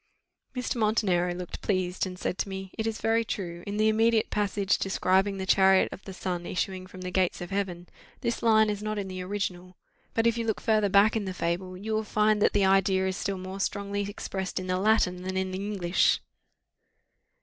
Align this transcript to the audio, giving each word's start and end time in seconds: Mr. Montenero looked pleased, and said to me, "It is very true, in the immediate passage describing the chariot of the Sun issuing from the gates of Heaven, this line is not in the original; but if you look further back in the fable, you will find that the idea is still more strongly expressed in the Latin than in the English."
Mr. 0.55 0.77
Montenero 0.77 1.31
looked 1.35 1.61
pleased, 1.61 2.07
and 2.07 2.17
said 2.17 2.39
to 2.39 2.49
me, 2.49 2.71
"It 2.75 2.87
is 2.87 2.99
very 2.99 3.23
true, 3.23 3.63
in 3.67 3.77
the 3.77 3.87
immediate 3.87 4.31
passage 4.31 4.79
describing 4.79 5.37
the 5.37 5.45
chariot 5.45 5.89
of 5.93 6.03
the 6.05 6.11
Sun 6.11 6.47
issuing 6.47 6.87
from 6.87 7.01
the 7.01 7.11
gates 7.11 7.39
of 7.39 7.51
Heaven, 7.51 7.87
this 8.21 8.41
line 8.41 8.71
is 8.71 8.81
not 8.81 8.97
in 8.97 9.09
the 9.09 9.21
original; 9.21 9.77
but 10.15 10.25
if 10.25 10.39
you 10.39 10.47
look 10.47 10.59
further 10.59 10.89
back 10.89 11.15
in 11.15 11.25
the 11.25 11.35
fable, 11.35 11.77
you 11.77 11.93
will 11.93 12.03
find 12.03 12.41
that 12.41 12.53
the 12.53 12.65
idea 12.65 13.07
is 13.07 13.15
still 13.15 13.37
more 13.37 13.59
strongly 13.59 14.01
expressed 14.01 14.59
in 14.59 14.65
the 14.65 14.79
Latin 14.79 15.21
than 15.21 15.37
in 15.37 15.51
the 15.51 15.59
English." 15.63 16.19